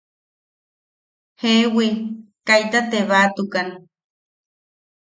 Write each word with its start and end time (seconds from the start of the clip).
–Jeewi, 1.39 1.87
kaita 2.47 2.79
tebaatukan. 2.91 3.67